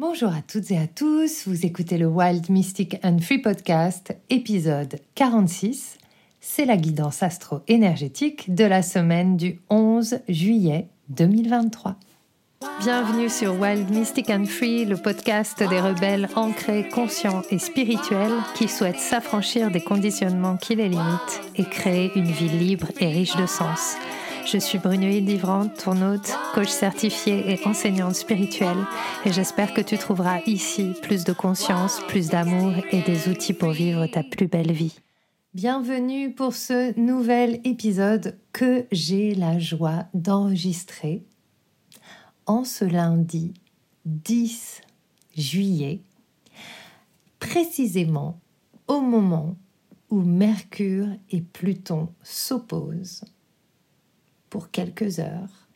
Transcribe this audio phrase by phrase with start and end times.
[0.00, 4.98] Bonjour à toutes et à tous, vous écoutez le Wild Mystic and Free Podcast, épisode
[5.14, 5.98] 46.
[6.40, 11.96] C'est la guidance astro-énergétique de la semaine du 11 juillet 2023.
[12.80, 18.68] Bienvenue sur Wild Mystic and Free, le podcast des rebelles ancrés, conscients et spirituels qui
[18.68, 23.44] souhaitent s'affranchir des conditionnements qui les limitent et créer une vie libre et riche de
[23.44, 23.96] sens.
[24.46, 28.86] Je suis Brunoïde Livrante, ton hôte, coach certifié et enseignante spirituelle,
[29.24, 33.70] et j'espère que tu trouveras ici plus de conscience, plus d'amour et des outils pour
[33.70, 34.98] vivre ta plus belle vie.
[35.54, 41.24] Bienvenue pour ce nouvel épisode que j'ai la joie d'enregistrer
[42.46, 43.52] en ce lundi
[44.06, 44.80] 10
[45.36, 46.00] juillet,
[47.38, 48.40] précisément
[48.88, 49.56] au moment
[50.08, 53.24] où Mercure et Pluton s'opposent
[54.50, 55.68] pour quelques heures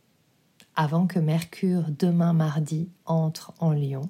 [0.77, 4.09] avant que Mercure demain mardi entre en Lion.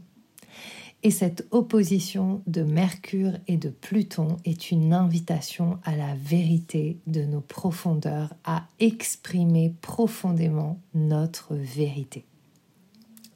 [1.03, 7.25] Et cette opposition de Mercure et de Pluton est une invitation à la vérité de
[7.25, 12.25] nos profondeurs, à exprimer profondément notre vérité.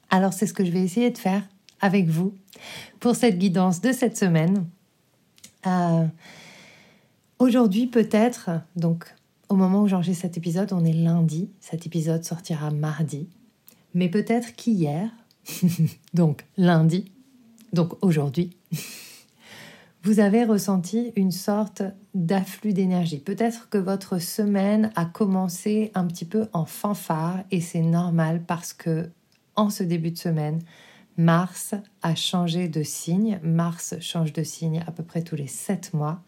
[0.09, 1.47] Alors c'est ce que je vais essayer de faire
[1.83, 2.35] avec vous
[3.01, 4.67] pour cette guidance de cette semaine.
[5.67, 6.07] Euh,
[7.39, 9.15] aujourd'hui peut-être, donc
[9.49, 11.51] au moment où j'enregistre cet épisode, on est lundi.
[11.61, 13.29] Cet épisode sortira mardi.
[13.95, 15.11] Mais peut-être qu'hier,
[16.15, 17.13] donc lundi,
[17.73, 18.57] donc aujourd'hui,
[20.03, 21.83] vous avez ressenti une sorte
[22.15, 23.19] d'afflux d'énergie.
[23.19, 28.73] Peut-être que votre semaine a commencé un petit peu en fanfare et c'est normal parce
[28.73, 29.11] que
[29.57, 30.61] en ce début de semaine,
[31.17, 33.41] Mars a changé de signe.
[33.43, 36.23] Mars change de signe à peu près tous les sept mois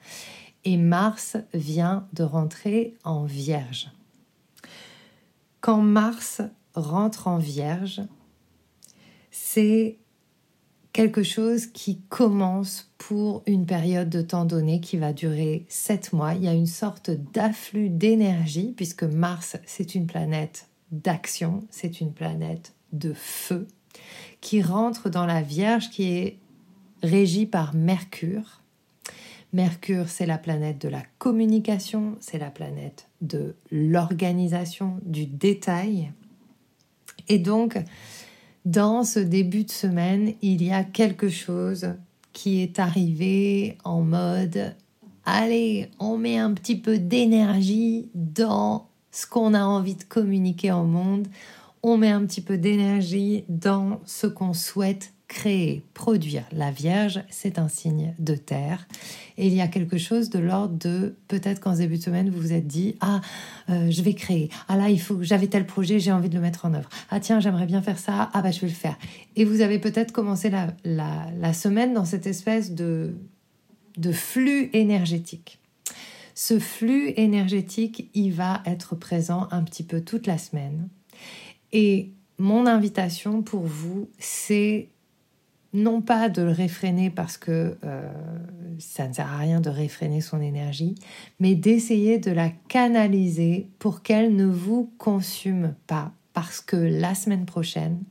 [0.64, 3.90] et Mars vient de rentrer en Vierge.
[5.60, 6.42] Quand Mars
[6.74, 8.02] rentre en Vierge,
[9.30, 9.98] c'est
[10.92, 16.34] quelque chose qui commence pour une période de temps donné qui va durer sept mois.
[16.34, 22.12] Il y a une sorte d'afflux d'énergie puisque Mars, c'est une planète d'action, c'est une
[22.12, 23.68] planète de feu
[24.40, 26.38] qui rentre dans la Vierge qui est
[27.02, 28.59] régie par Mercure
[29.52, 36.12] Mercure, c'est la planète de la communication, c'est la planète de l'organisation, du détail.
[37.28, 37.78] Et donc,
[38.64, 41.94] dans ce début de semaine, il y a quelque chose
[42.32, 44.74] qui est arrivé en mode
[45.24, 50.84] allez, on met un petit peu d'énergie dans ce qu'on a envie de communiquer au
[50.84, 51.28] monde,
[51.82, 56.42] on met un petit peu d'énergie dans ce qu'on souhaite créer, produire.
[56.50, 58.88] La Vierge, c'est un signe de terre.
[59.38, 62.40] Et il y a quelque chose de l'ordre de peut-être qu'en début de semaine, vous
[62.40, 63.20] vous êtes dit Ah,
[63.70, 64.50] euh, je vais créer.
[64.66, 66.88] Ah là, il faut, j'avais tel projet, j'ai envie de le mettre en œuvre.
[67.10, 68.28] Ah tiens, j'aimerais bien faire ça.
[68.32, 68.98] Ah bah, je vais le faire.
[69.36, 73.14] Et vous avez peut-être commencé la, la, semaine dans cette espèce de,
[73.98, 75.60] de flux énergétique.
[76.34, 80.88] Ce flux énergétique, il va être présent un petit peu toute la semaine.
[81.72, 84.88] Et mon invitation pour vous, c'est
[85.72, 88.12] non pas de le réfréner parce que euh,
[88.78, 90.94] ça ne sert à rien de réfréner son énergie,
[91.38, 96.12] mais d'essayer de la canaliser pour qu'elle ne vous consume pas.
[96.32, 98.02] Parce que la semaine prochaine,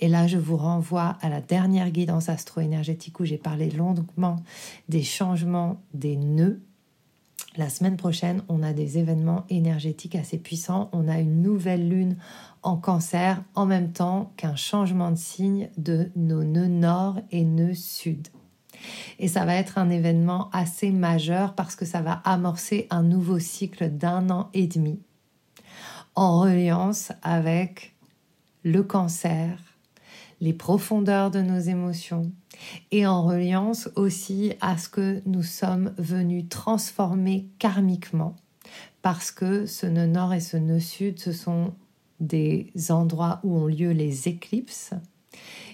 [0.00, 4.42] et là je vous renvoie à la dernière guidance astro-énergétique où j'ai parlé longuement
[4.88, 6.60] des changements des nœuds,
[7.58, 10.90] la semaine prochaine, on a des événements énergétiques assez puissants.
[10.92, 12.16] On a une nouvelle lune
[12.62, 17.74] en cancer en même temps qu'un changement de signe de nos nœuds nord et nœuds
[17.74, 18.28] sud.
[19.18, 23.38] Et ça va être un événement assez majeur parce que ça va amorcer un nouveau
[23.38, 25.00] cycle d'un an et demi
[26.14, 27.94] en reliance avec
[28.64, 29.58] le cancer,
[30.40, 32.30] les profondeurs de nos émotions
[32.90, 38.34] et en reliance aussi à ce que nous sommes venus transformer karmiquement
[39.02, 41.72] parce que ce nœud nord et ce nœud sud, ce sont
[42.20, 44.92] des endroits où ont lieu les éclipses.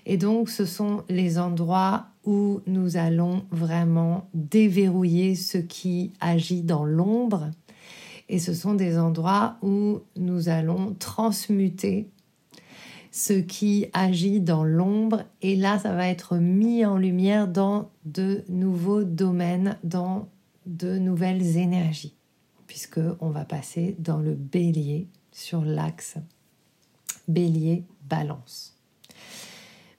[0.06, 6.84] Et donc ce sont les endroits où nous allons vraiment déverrouiller ce qui agit dans
[6.84, 7.51] l'ombre.
[8.28, 12.09] Et ce sont des endroits où nous allons transmuter
[13.10, 15.22] ce qui agit dans l'ombre.
[15.41, 20.28] Et là, ça va être mis en lumière dans de nouveaux domaines, dans
[20.66, 22.16] de nouvelles énergies,
[22.66, 26.15] puisque on va passer dans le bélier sur l'axe
[27.28, 28.78] bélier-balance.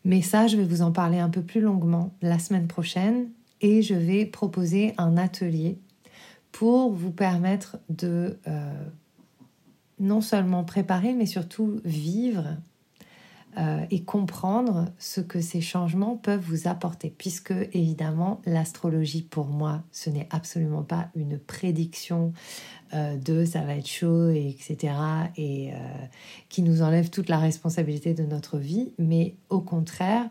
[0.03, 3.29] Mais ça, je vais vous en parler un peu plus longuement la semaine prochaine
[3.61, 5.77] et je vais proposer un atelier
[6.51, 8.89] pour vous permettre de euh,
[9.99, 12.55] non seulement préparer, mais surtout vivre
[13.57, 19.81] euh, et comprendre ce que ces changements peuvent vous apporter, puisque évidemment l'astrologie pour moi
[19.93, 22.33] ce n'est absolument pas une prédiction
[22.95, 24.93] euh, de ça va être chaud, et etc.,
[25.35, 25.77] et euh,
[26.49, 30.29] qui nous enlève toute la responsabilité de notre vie, mais au contraire,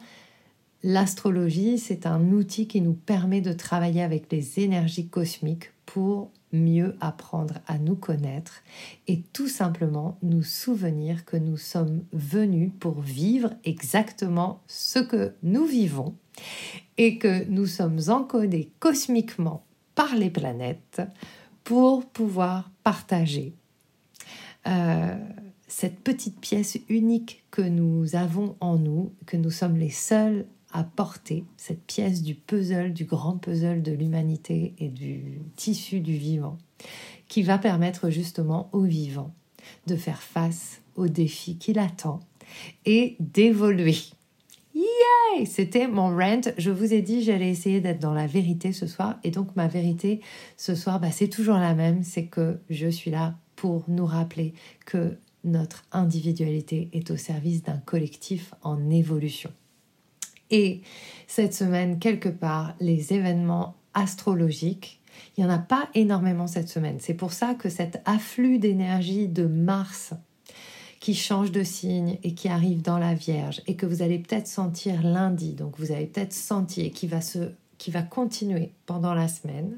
[0.83, 6.97] l'astrologie c'est un outil qui nous permet de travailler avec les énergies cosmiques pour mieux
[7.01, 8.63] apprendre à nous connaître
[9.09, 15.67] et tout simplement nous souvenir que nous sommes venus pour vivre exactement ce que nous
[15.67, 16.15] vivons
[16.97, 19.65] et que nous sommes encodés cosmiquement
[19.95, 21.03] par les planètes
[21.65, 23.55] pour pouvoir partager
[24.67, 25.17] euh,
[25.67, 30.85] cette petite pièce unique que nous avons en nous, que nous sommes les seuls à
[30.85, 36.59] porter cette pièce du puzzle, du grand puzzle de l'humanité et du tissu du vivant,
[37.29, 39.33] qui va permettre justement au vivant
[39.87, 42.21] de faire face aux défis qui l'attend
[42.85, 43.97] et d'évoluer.
[44.75, 46.41] Yay C'était mon rant.
[46.59, 49.19] Je vous ai dit j'allais essayer d'être dans la vérité ce soir.
[49.25, 50.21] Et donc ma vérité
[50.57, 52.03] ce soir, bah, c'est toujours la même.
[52.03, 54.55] C'est que je suis là pour nous rappeler
[54.85, 59.51] que notre individualité est au service d'un collectif en évolution.
[60.51, 60.83] Et
[61.27, 65.01] cette semaine, quelque part, les événements astrologiques,
[65.37, 66.99] il n'y en a pas énormément cette semaine.
[67.01, 70.15] C'est pour ça que cet afflux d'énergie de Mars
[71.05, 74.47] qui change de signe et qui arrive dans la Vierge et que vous allez peut-être
[74.47, 79.13] sentir lundi, donc vous avez peut-être senti et qui va, se, qui va continuer pendant
[79.13, 79.77] la semaine,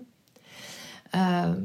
[1.16, 1.56] euh,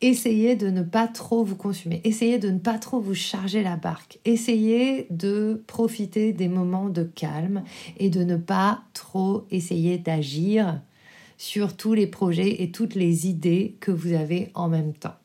[0.00, 3.74] essayez de ne pas trop vous consumer, essayez de ne pas trop vous charger la
[3.74, 7.64] barque, essayez de profiter des moments de calme
[7.96, 10.80] et de ne pas trop essayer d'agir
[11.38, 15.16] sur tous les projets et toutes les idées que vous avez en même temps.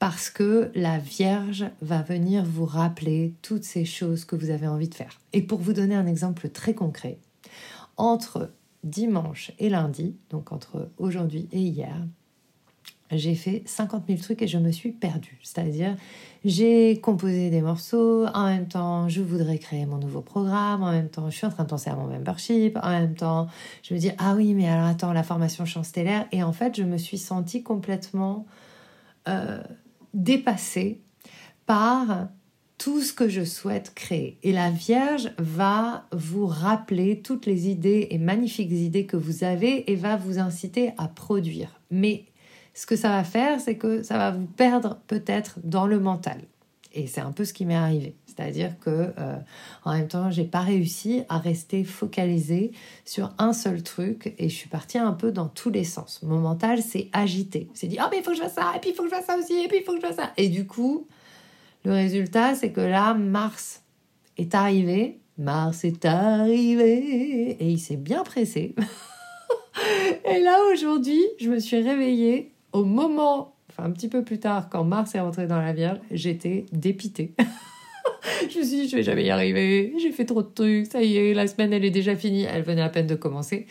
[0.00, 4.88] Parce que la Vierge va venir vous rappeler toutes ces choses que vous avez envie
[4.88, 5.20] de faire.
[5.34, 7.18] Et pour vous donner un exemple très concret,
[7.98, 8.50] entre
[8.82, 11.94] dimanche et lundi, donc entre aujourd'hui et hier,
[13.10, 15.38] j'ai fait 50 000 trucs et je me suis perdue.
[15.42, 15.94] C'est-à-dire,
[16.46, 21.10] j'ai composé des morceaux, en même temps, je voudrais créer mon nouveau programme, en même
[21.10, 23.48] temps, je suis en train de penser à mon membership, en même temps,
[23.82, 26.26] je me dis, ah oui, mais alors attends, la formation chant stellaire.
[26.32, 28.46] Et en fait, je me suis sentie complètement
[29.28, 29.60] euh,
[30.14, 31.00] dépassée
[31.66, 32.28] par
[32.78, 34.38] tout ce que je souhaite créer.
[34.42, 39.90] Et la Vierge va vous rappeler toutes les idées et magnifiques idées que vous avez
[39.90, 41.80] et va vous inciter à produire.
[41.90, 42.24] Mais
[42.72, 46.40] ce que ça va faire, c'est que ça va vous perdre peut-être dans le mental.
[46.92, 48.16] Et c'est un peu ce qui m'est arrivé.
[48.26, 49.36] C'est-à-dire que euh,
[49.84, 52.72] en même temps, j'ai pas réussi à rester focalisée
[53.04, 56.20] sur un seul truc et je suis partie un peu dans tous les sens.
[56.22, 57.68] Mon mental s'est agité.
[57.74, 59.10] C'est dit, oh, mais il faut que je fasse ça, et puis il faut que
[59.10, 60.32] je fasse ça aussi, et puis il faut que je fasse ça.
[60.36, 61.06] Et du coup,
[61.84, 63.82] le résultat, c'est que là, Mars
[64.36, 65.20] est arrivé.
[65.38, 68.74] Mars est arrivé et il s'est bien pressé.
[70.24, 74.68] et là, aujourd'hui, je me suis réveillée au moment, enfin un petit peu plus tard,
[74.68, 77.32] quand Mars est rentré dans la Vierge, j'étais dépitée.
[78.50, 81.02] je me suis dit, je vais jamais y arriver, j'ai fait trop de trucs, ça
[81.02, 83.66] y est, la semaine elle est déjà finie, elle venait à peine de commencer.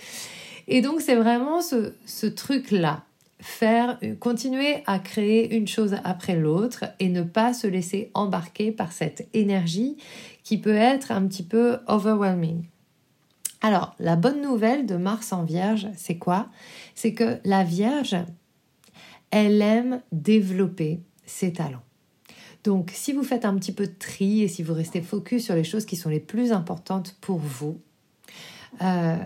[0.67, 3.03] Et donc c'est vraiment ce, ce truc-là,
[3.41, 8.91] faire, continuer à créer une chose après l'autre et ne pas se laisser embarquer par
[8.91, 9.97] cette énergie
[10.43, 12.63] qui peut être un petit peu overwhelming.
[13.61, 16.47] Alors, la bonne nouvelle de Mars en Vierge, c'est quoi?
[16.95, 18.15] C'est que la Vierge,
[19.31, 21.83] elle aime développer ses talents.
[22.63, 25.55] Donc si vous faites un petit peu de tri et si vous restez focus sur
[25.55, 27.79] les choses qui sont les plus importantes pour vous,
[28.81, 29.17] euh,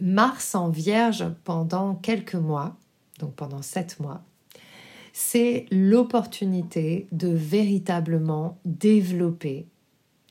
[0.00, 2.76] Mars en Vierge pendant quelques mois,
[3.18, 4.22] donc pendant sept mois,
[5.12, 9.66] c'est l'opportunité de véritablement développer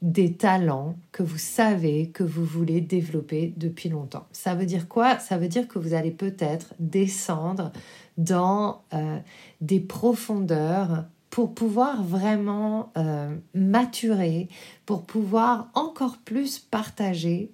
[0.02, 4.28] des talents que vous savez que vous voulez développer depuis longtemps.
[4.32, 5.18] Ça veut dire quoi?
[5.20, 7.72] Ça veut dire que vous allez peut-être descendre
[8.18, 9.20] dans euh,
[9.62, 14.50] des profondeurs pour pouvoir vraiment euh, maturer,
[14.86, 17.52] pour pouvoir encore plus partager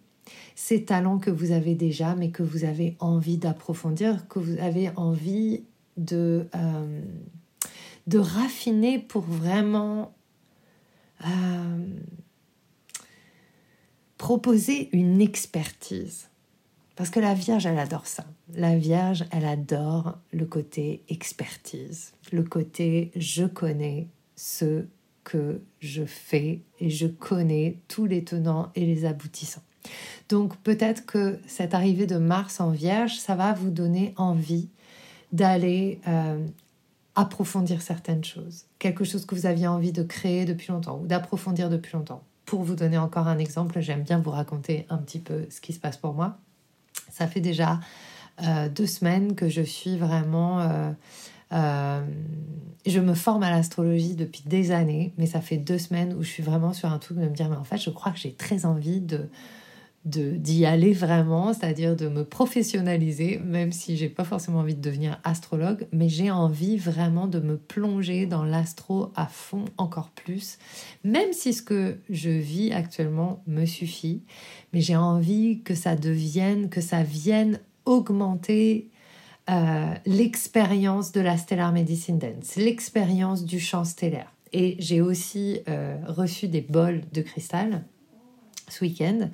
[0.56, 4.90] ces talents que vous avez déjà, mais que vous avez envie d'approfondir, que vous avez
[4.96, 5.64] envie
[5.98, 7.02] de, euh,
[8.08, 10.14] de raffiner pour vraiment
[14.18, 16.28] proposer une expertise.
[16.96, 18.26] Parce que la Vierge, elle adore ça.
[18.54, 24.86] La Vierge, elle adore le côté expertise, le côté je connais ce
[25.24, 29.64] que je fais et je connais tous les tenants et les aboutissants.
[30.30, 34.70] Donc peut-être que cette arrivée de Mars en Vierge, ça va vous donner envie
[35.32, 36.46] d'aller euh,
[37.16, 38.66] approfondir certaines choses.
[38.80, 42.64] Quelque chose que vous aviez envie de créer depuis longtemps ou d'approfondir depuis longtemps pour
[42.64, 45.80] vous donner encore un exemple, j'aime bien vous raconter un petit peu ce qui se
[45.80, 46.38] passe pour moi.
[47.14, 47.80] Ça fait déjà
[48.42, 50.62] euh, deux semaines que je suis vraiment...
[50.62, 50.92] Euh,
[51.52, 52.02] euh,
[52.88, 56.30] je me forme à l'astrologie depuis des années, mais ça fait deux semaines où je
[56.30, 58.34] suis vraiment sur un truc de me dire, mais en fait, je crois que j'ai
[58.34, 59.30] très envie de
[60.06, 65.20] d'y aller vraiment, c'est-à-dire de me professionnaliser, même si j'ai pas forcément envie de devenir
[65.24, 70.58] astrologue, mais j'ai envie vraiment de me plonger dans l'astro à fond encore plus,
[71.06, 74.24] même si ce que je vis actuellement me suffit,
[74.74, 78.90] mais j'ai envie que ça devienne, que ça vienne augmenter
[79.50, 84.32] euh, l'expérience de la Stellar Medicine Dance, l'expérience du chant stellaire.
[84.52, 87.84] Et j'ai aussi euh, reçu des bols de cristal
[88.70, 89.30] ce week-end.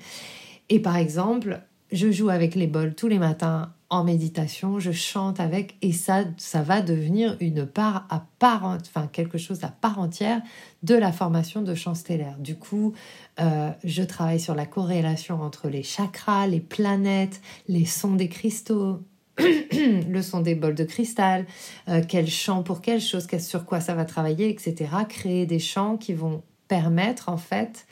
[0.70, 1.62] Et par exemple,
[1.92, 6.26] je joue avec les bols tous les matins en méditation, je chante avec et ça,
[6.54, 10.42] va devenir une part à part, enfin quelque chose à part entière
[10.84, 12.38] de la formation de chant stellaire.
[12.38, 12.94] Du coup,
[13.40, 19.02] euh, je travaille sur la corrélation entre les chakras, les planètes, les sons des cristaux,
[19.40, 21.48] le son des bols de cristal,
[21.88, 24.92] euh, quel chant pour quelle chose, sur quoi ça va travailler, etc.
[25.08, 27.88] Créer des chants qui vont permettre en fait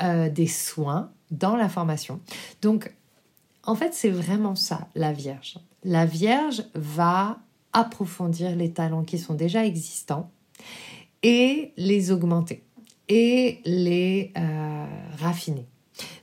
[0.00, 2.20] euh, des soins dans la formation.
[2.60, 2.94] Donc,
[3.64, 5.58] en fait, c'est vraiment ça, la Vierge.
[5.84, 7.38] La Vierge va
[7.72, 10.30] approfondir les talents qui sont déjà existants
[11.22, 12.64] et les augmenter
[13.08, 14.86] et les euh,
[15.18, 15.66] raffiner.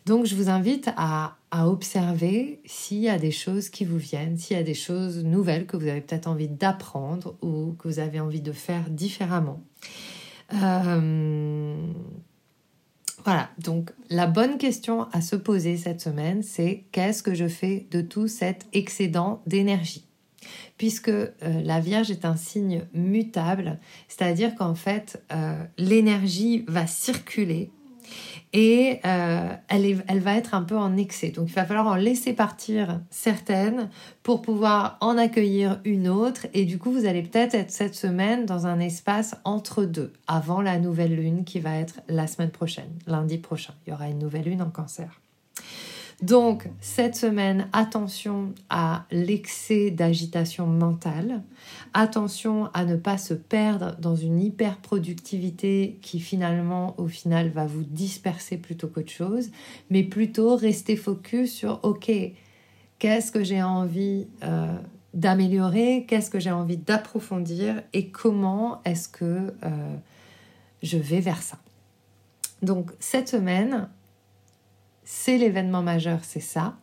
[0.06, 4.56] Donc, je vous invite à, observer s'il y a des choses qui vous viennent, s'il
[4.56, 8.20] y a des choses nouvelles que vous avez peut-être envie d'apprendre ou que vous avez
[8.20, 9.60] envie de faire différemment.
[10.54, 11.76] Euh,
[13.26, 17.88] voilà, donc la bonne question à se poser cette semaine, c'est qu'est-ce que je fais
[17.92, 20.06] de tout cet excédent d'énergie?
[20.78, 27.72] Puisque euh, la Vierge est un signe mutable, c'est-à-dire qu'en fait, euh, l'énergie va circuler
[28.54, 31.30] et euh, elle, elle va être un peu en excès.
[31.30, 33.90] Donc il va falloir en laisser partir certaines
[34.24, 36.48] pour pouvoir en accueillir une autre.
[36.54, 40.62] Et du coup, vous allez peut-être être cette semaine dans un espace entre deux, avant
[40.62, 43.74] la nouvelle lune qui va être la semaine prochaine, lundi prochain.
[43.86, 45.20] Il y aura une nouvelle lune en cancer.
[46.22, 51.44] Donc, cette semaine, attention à l'excès d'agitation mentale.
[51.94, 57.84] Attention à ne pas se perdre dans une hyper-productivité qui finalement, au final, va vous
[57.84, 59.50] disperser plutôt qu'autre chose.
[59.90, 62.12] Mais plutôt rester focus sur, OK,
[63.00, 64.76] qu'est-ce que j'ai envie euh,
[65.14, 66.06] d'améliorer?
[66.06, 67.82] Qu'est-ce que j'ai envie d'approfondir?
[67.94, 69.96] Et comment est-ce que euh,
[70.84, 71.58] je vais vers ça?
[72.62, 73.88] Donc cette semaine,
[75.12, 76.78] c'est l'événement majeur, c'est ça.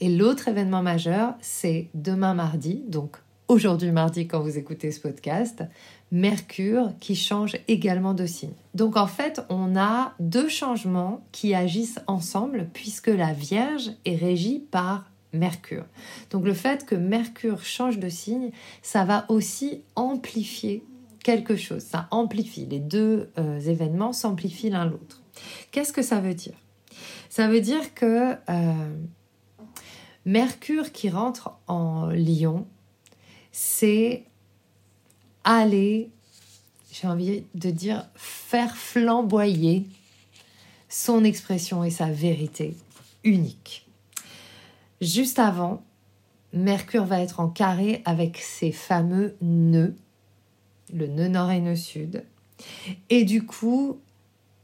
[0.00, 5.62] Et l'autre événement majeur, c'est demain mardi, donc aujourd'hui mardi quand vous écoutez ce podcast,
[6.10, 8.54] Mercure qui change également de signe.
[8.74, 14.58] Donc en fait, on a deux changements qui agissent ensemble puisque la Vierge est régie
[14.58, 15.84] par Mercure.
[16.32, 18.50] Donc le fait que Mercure change de signe,
[18.82, 20.82] ça va aussi amplifier
[21.22, 21.82] quelque chose.
[21.82, 22.66] Ça amplifie.
[22.66, 25.22] Les deux euh, événements s'amplifient l'un l'autre.
[25.70, 26.54] Qu'est-ce que ça veut dire?
[27.30, 28.96] Ça veut dire que euh,
[30.26, 32.66] Mercure qui rentre en Lion,
[33.52, 34.24] c'est
[35.44, 36.10] aller,
[36.92, 39.86] j'ai envie de dire, faire flamboyer
[40.88, 42.76] son expression et sa vérité
[43.22, 43.86] unique.
[45.00, 45.84] Juste avant,
[46.52, 49.94] Mercure va être en carré avec ses fameux nœuds,
[50.92, 52.24] le nœud nord et nœud sud.
[53.08, 54.00] Et du coup,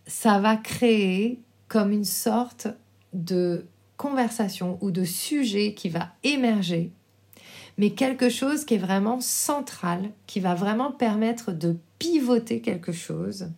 [0.08, 2.68] ça va créer comme une sorte
[3.12, 6.92] de conversation ou de sujet qui va émerger,
[7.78, 13.50] mais quelque chose qui est vraiment central, qui va vraiment permettre de pivoter quelque chose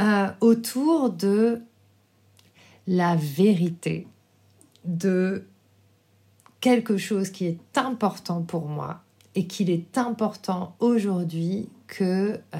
[0.00, 1.62] euh, autour de
[2.86, 4.06] la vérité,
[4.84, 5.46] de
[6.60, 9.02] quelque chose qui est important pour moi
[9.34, 12.58] et qu'il est important aujourd'hui que euh,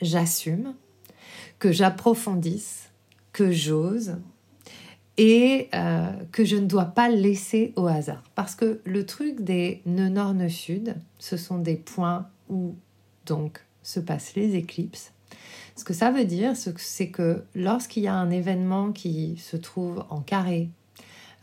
[0.00, 0.74] j'assume,
[1.58, 2.87] que j'approfondisse
[3.38, 4.16] que j'ose
[5.16, 8.24] et euh, que je ne dois pas laisser au hasard.
[8.34, 12.74] Parce que le truc des nœuds nord, nœuds sud, ce sont des points où
[13.26, 15.12] donc se passent les éclipses.
[15.76, 20.04] Ce que ça veut dire, c'est que lorsqu'il y a un événement qui se trouve
[20.10, 20.68] en carré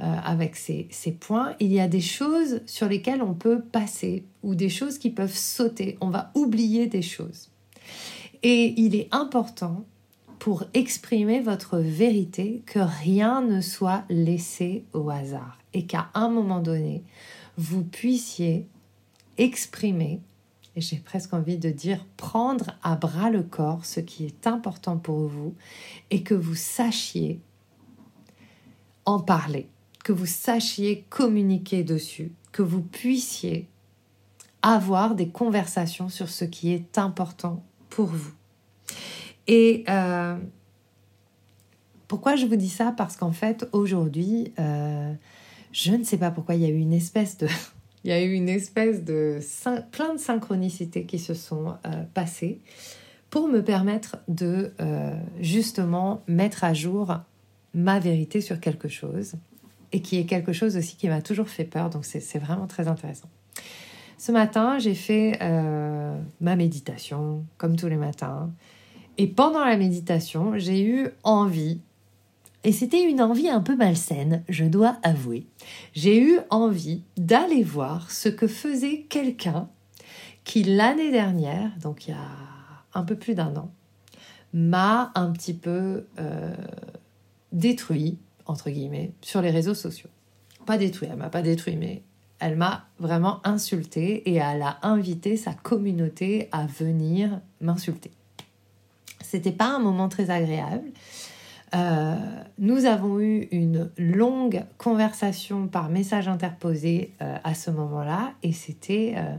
[0.02, 4.25] euh, avec ces, ces, points, il y a des choses sur lesquelles on peut passer
[4.44, 5.98] ou des choses qui peuvent sauter.
[6.02, 7.52] On va oublier des choses.
[8.44, 9.86] Et il est important
[10.39, 16.60] pour exprimer votre vérité, que rien ne soit laissé au hasard et qu'à un moment
[16.60, 17.04] donné,
[17.58, 18.68] vous puissiez
[19.38, 20.22] exprimer
[20.75, 24.98] et j'ai presque envie de dire prendre à bras le corps ce qui est important
[24.98, 25.56] pour vous
[26.12, 27.39] et que vous sachiez
[29.06, 29.70] en parler,
[30.04, 33.68] que vous sachiez communiquer dessus, que vous puissiez
[34.62, 38.34] avoir des conversations sur ce qui est important pour vous.
[39.48, 40.38] Et euh,
[42.08, 42.94] pourquoi je vous dis ça?
[42.96, 45.14] Parce qu'en fait, aujourd'hui, euh,
[45.72, 47.48] je ne sais pas pourquoi il y a eu une espèce de
[48.04, 49.40] il y a eu une espèce de
[49.92, 52.62] plein de synchronicités qui se sont euh, passées
[53.32, 54.72] pour me permettre de
[55.42, 57.18] justement mettre à jour
[57.74, 59.34] ma vérité sur quelque chose
[59.92, 61.90] et qui est quelque chose aussi qui m'a toujours fait peur.
[61.90, 63.28] Donc c'est vraiment très intéressant.
[64.18, 65.38] Ce matin, j'ai fait
[66.40, 68.54] ma méditation comme tous les matins.
[69.17, 71.79] Et pendant la méditation, j'ai eu envie
[72.65, 75.45] et c'était une envie un peu malsaine, je dois avouer.
[75.93, 79.69] J'ai eu envie d'aller voir ce que faisait quelqu'un
[80.43, 82.27] qui l'année dernière, donc il y a
[82.95, 83.72] un peu plus d'un an,
[84.51, 86.55] m'a un petit peu euh,
[87.51, 88.17] détruit,
[88.48, 90.10] entre guillemets, sur les réseaux sociaux.
[90.65, 92.01] Pas détruit, elle m'a pas détruit, mais
[92.39, 98.10] elle m'a vraiment insulté et elle a invité sa communauté à venir m'insulter.
[99.29, 100.91] C'était pas un moment très agréable.
[101.74, 102.15] Euh,
[102.58, 109.15] nous avons eu une longue conversation par message interposé euh, à ce moment-là et c'était
[109.17, 109.36] euh,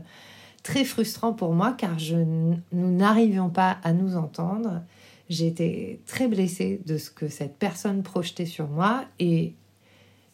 [0.61, 4.81] très frustrant pour moi car nous n'arrivions pas à nous entendre.
[5.29, 9.53] J'étais très blessée de ce que cette personne projetait sur moi et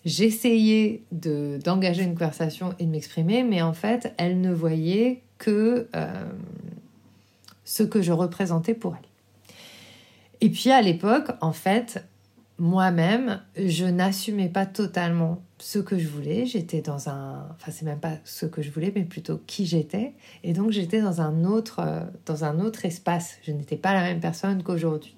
[0.04, 5.88] j'essayais de, d'engager une conversation et de m'exprimer, mais en fait, elle ne voyait que
[7.64, 9.13] ce que je représentais pour elle.
[10.44, 12.04] Et puis à l'époque, en fait,
[12.60, 16.46] moi-même, je n'assumais pas totalement ce que je voulais.
[16.46, 20.12] J'étais dans un, enfin c'est même pas ce que je voulais, mais plutôt qui j'étais.
[20.44, 23.38] Et donc j'étais dans un autre, euh, dans un autre espace.
[23.44, 25.16] Je n'étais pas la même personne qu'aujourd'hui.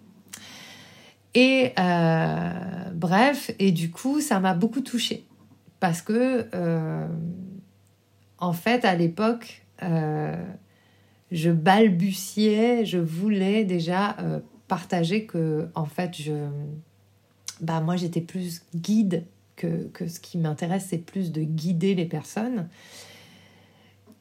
[1.34, 2.52] Et euh,
[2.94, 5.26] bref, et du coup, ça m'a beaucoup touchée
[5.80, 7.08] parce que, euh,
[8.38, 9.66] en fait, à l'époque,
[11.32, 14.16] je balbutiais, je voulais déjà
[14.68, 16.48] partager que, en fait, je,
[17.62, 19.24] bah, moi, j'étais plus guide
[19.56, 22.68] que, que ce qui m'intéresse, c'est plus de guider les personnes.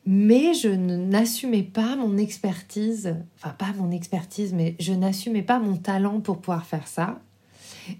[0.06, 5.76] Mais je n'assumais pas mon expertise, enfin pas mon expertise, mais je n'assumais pas mon
[5.76, 7.20] talent pour pouvoir faire ça.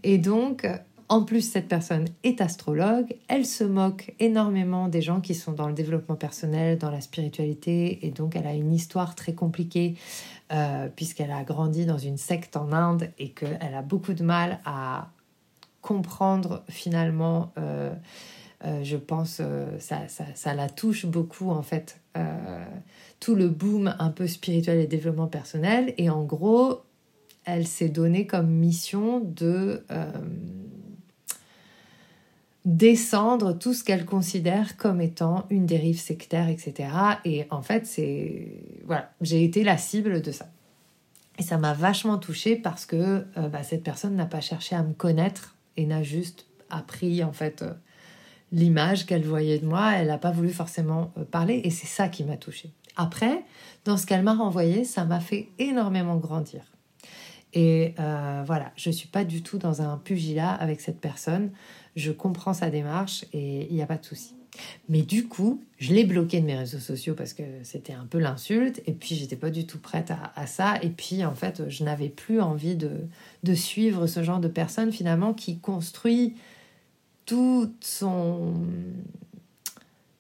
[0.03, 0.67] Et donc,
[1.09, 5.69] en plus, cette personne est astrologue, elle se moque énormément des gens qui sont dans
[5.69, 9.97] le développement personnel, dans la spiritualité, et donc elle a une histoire très compliquée
[10.55, 14.61] euh, puisqu'elle a grandi dans une secte en Inde et qu'elle a beaucoup de mal
[14.65, 15.11] à
[15.81, 17.93] comprendre finalement, euh,
[18.65, 19.43] euh, je pense,
[19.81, 22.01] ça, ça, la touche beaucoup en fait,
[23.19, 25.93] tout le boom un peu spirituel et développement personnel.
[25.99, 26.83] Et en gros,
[27.45, 29.85] elle s'est donnée comme mission de
[32.65, 36.89] descendre tout ce qu'elle considère comme étant une dérive sectaire, etc.
[37.25, 40.47] Et en fait, c'est voilà, j'ai été la cible de ça.
[41.39, 44.83] Et ça m'a vachement touchée parce que euh, bah, cette personne n'a pas cherché à
[44.83, 47.73] me connaître et n'a juste appris en fait euh,
[48.53, 49.93] l'image qu'elle voyait de moi.
[49.95, 52.73] Elle n'a pas voulu forcément euh, parler et c'est ça qui m'a touchée.
[52.97, 53.43] Après,
[53.85, 56.63] dans ce qu'elle m'a renvoyé, ça m'a fait énormément grandir.
[57.55, 61.51] Et voilà, je suis pas du tout dans un pugilat avec cette personne
[61.97, 64.35] je comprends sa démarche et il n'y a pas de souci.
[64.89, 68.19] Mais du coup, je l'ai bloqué de mes réseaux sociaux parce que c'était un peu
[68.19, 68.81] l'insulte.
[68.87, 70.79] Et puis, j'étais pas du tout prête à, ça.
[70.83, 72.91] Et puis, en fait, je n'avais plus envie de,
[73.43, 76.35] de, suivre ce genre de personne finalement qui construit
[77.27, 78.55] tout son,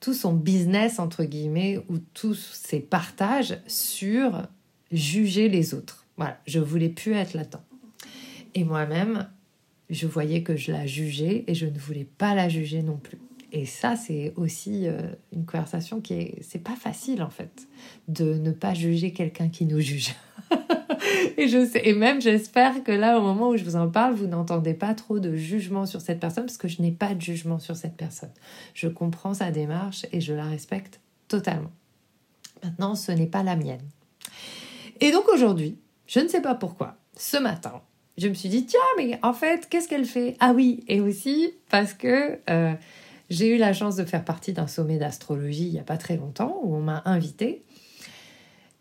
[0.01, 4.49] tout son business, entre guillemets, ou tous ses partages sur
[4.91, 6.04] juger les autres.
[6.17, 7.63] Voilà, je voulais plus être là-dedans.
[8.55, 9.29] Et moi-même,
[9.91, 13.19] je voyais que je la jugeais et je ne voulais pas la juger non plus.
[13.53, 15.01] Et ça, c'est aussi euh,
[15.33, 16.39] une conversation qui est.
[16.43, 17.69] C'est pas facile en fait
[18.09, 20.13] de ne pas juger quelqu'un qui nous juge.
[21.39, 24.15] et je sais, et même j'espère que là, au moment où je vous en parle,
[24.15, 27.21] vous n'entendez pas trop de jugement sur cette personne parce que je n'ai pas de
[27.21, 28.33] jugement sur cette personne.
[28.75, 30.99] Je comprends sa démarche et je la respecte
[31.29, 31.71] totalement.
[32.65, 33.87] Maintenant, ce n'est pas la mienne.
[35.01, 37.83] Et donc aujourd'hui, je ne sais pas pourquoi, ce matin,
[38.19, 40.37] je me suis dit, tiens, mais en fait, qu'est-ce qu'elle fait?
[40.41, 42.75] Ah oui, et aussi parce que euh,
[43.31, 46.17] j'ai eu la chance de faire partie d'un sommet d'astrologie il n'y a pas très
[46.17, 47.63] longtemps où on m'a invitée.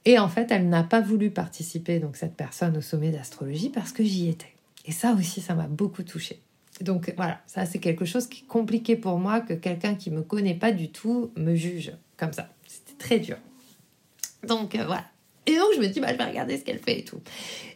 [0.06, 3.94] Et en fait, elle n'a pas voulu participer, donc cette personne, au sommet d'astrologie parce
[3.94, 4.54] que j'y étais.
[4.86, 6.42] Et ça aussi, ça m'a beaucoup touchée.
[6.82, 10.22] Donc voilà, ça c'est quelque chose qui est compliqué pour moi que quelqu'un qui me
[10.22, 12.50] connaît pas du tout me juge comme ça.
[12.68, 13.38] C'était très dur.
[14.46, 15.06] Donc euh, voilà.
[15.46, 17.22] Et donc je me dis, bah, je vais regarder ce qu'elle fait et tout.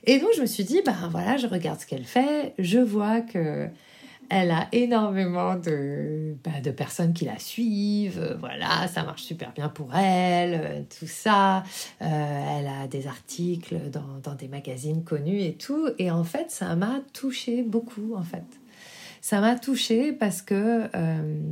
[0.06, 3.22] Et donc je me suis dit, bah voilà, je regarde ce qu'elle fait, je vois
[3.22, 3.70] que
[4.30, 9.54] elle a énormément de, bah, de personnes qui la suivent, euh, voilà, ça marche super
[9.54, 11.64] bien pour elle, euh, tout ça.
[12.02, 15.88] Euh, elle a des articles dans, dans, des magazines connus et tout.
[15.98, 18.44] Et en fait, ça m'a touché beaucoup, en fait.
[19.22, 20.88] Ça m'a touché parce que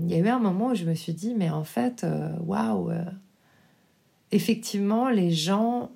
[0.04, 2.06] il y a eu un moment où je me suis dit, mais en fait,
[2.46, 2.92] waouh,
[4.32, 5.92] effectivement, les gens,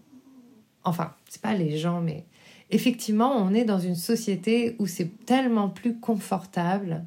[0.83, 2.25] enfin, c'est pas les gens, mais
[2.69, 7.05] effectivement, on est dans une société où c'est tellement plus confortable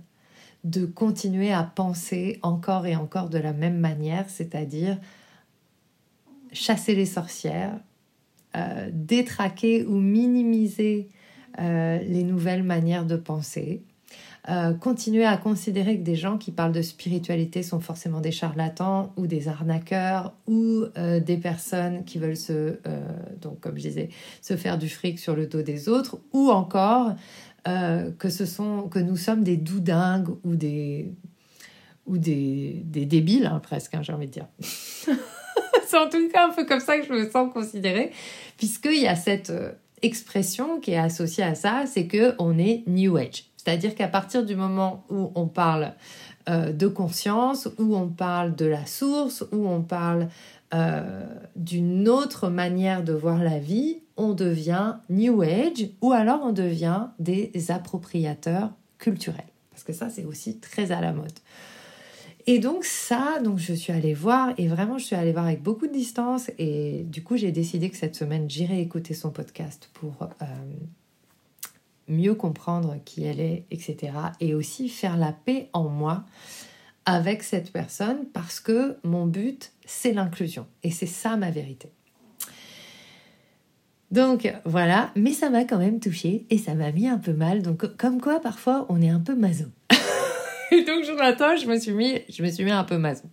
[0.64, 4.98] de continuer à penser encore et encore de la même manière, c'est-à-dire
[6.52, 7.78] chasser les sorcières,
[8.56, 11.08] euh, détraquer ou minimiser
[11.58, 13.82] euh, les nouvelles manières de penser,
[14.48, 19.12] euh, continuer à considérer que des gens qui parlent de spiritualité sont forcément des charlatans
[19.16, 22.76] ou des arnaqueurs ou euh, des personnes qui veulent se, euh,
[23.40, 24.08] donc comme je disais,
[24.40, 27.14] se faire du fric sur le dos des autres, ou encore
[27.64, 31.14] que ce sont que nous sommes des doudingues ou des
[32.06, 34.48] ou des, des débiles hein, presque, hein, j'ai envie de dire.
[35.86, 38.10] C'est en tout cas un peu comme ça que je me sens considérée,
[38.56, 39.52] puisqu'il y a cette
[40.02, 43.51] expression qui est associée à ça, c'est que on est New Age.
[43.62, 45.92] C'est-à-dire qu'à partir du moment où on parle
[46.48, 50.28] euh, de conscience, où on parle de la source, où on parle
[50.74, 56.52] euh, d'une autre manière de voir la vie, on devient New Age ou alors on
[56.52, 59.44] devient des appropriateurs culturels.
[59.70, 61.38] Parce que ça, c'est aussi très à la mode.
[62.48, 65.62] Et donc ça, donc je suis allée voir et vraiment je suis allée voir avec
[65.62, 69.88] beaucoup de distance et du coup j'ai décidé que cette semaine j'irai écouter son podcast
[69.94, 70.44] pour euh,
[72.08, 74.12] mieux comprendre qui elle est, etc.
[74.40, 76.24] Et aussi faire la paix en moi
[77.04, 80.66] avec cette personne parce que mon but, c'est l'inclusion.
[80.82, 81.90] Et c'est ça ma vérité.
[84.10, 87.62] Donc voilà, mais ça m'a quand même touchée et ça m'a mis un peu mal.
[87.62, 89.64] Donc comme quoi parfois on est un peu maso.
[90.70, 93.24] et donc je me suis mis, je me suis mis un peu maso.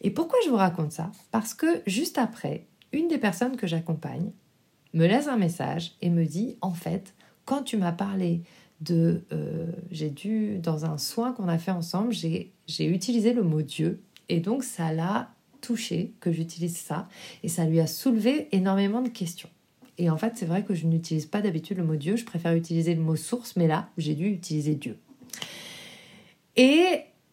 [0.00, 1.12] Et pourquoi je vous raconte ça?
[1.30, 4.32] Parce que juste après, une des personnes que j'accompagne
[4.94, 7.14] me laisse un message et me dit en fait,
[7.44, 8.42] quand tu m'as parlé
[8.80, 9.22] de...
[9.32, 14.00] Euh, j'ai dû, dans un soin qu'on a fait ensemble, j'ai utilisé le mot Dieu.
[14.28, 15.30] Et donc ça l'a
[15.60, 17.08] touché que j'utilise ça.
[17.42, 19.48] Et ça lui a soulevé énormément de questions.
[19.98, 22.54] Et en fait, c'est vrai que je n'utilise pas d'habitude le mot Dieu, je préfère
[22.54, 24.98] utiliser le mot source, mais là, j'ai dû utiliser Dieu.
[26.56, 26.84] Et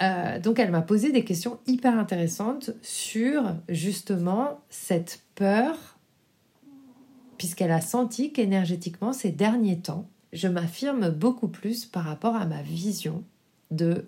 [0.01, 5.97] euh, donc, elle m'a posé des questions hyper intéressantes sur justement cette peur
[7.41, 12.61] puisqu'elle a senti qu'énergétiquement, ces derniers temps, je m'affirme beaucoup plus par rapport à ma
[12.61, 13.23] vision
[13.71, 14.05] de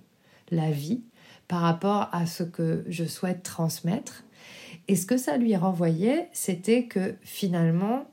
[0.51, 1.01] la vie,
[1.47, 4.23] par rapport à ce que je souhaite transmettre.
[4.87, 8.05] Et ce que ça lui renvoyait, c'était que finalement,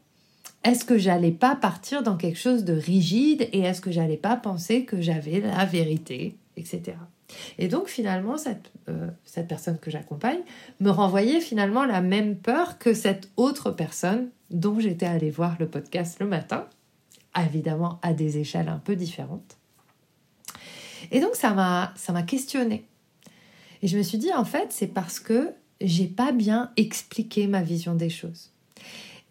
[0.65, 4.37] est-ce que j'allais pas partir dans quelque chose de rigide et est-ce que j'allais pas
[4.37, 6.95] penser que j'avais la vérité, etc.
[7.59, 10.41] Et donc finalement, cette, euh, cette personne que j'accompagne
[10.81, 15.69] me renvoyait finalement la même peur que cette autre personne dont j'étais allée voir le
[15.69, 16.67] podcast le matin,
[17.39, 19.57] évidemment à des échelles un peu différentes.
[21.11, 22.85] Et donc ça m'a ça m'a questionné.
[23.83, 27.63] Et je me suis dit en fait, c'est parce que j'ai pas bien expliqué ma
[27.63, 28.51] vision des choses.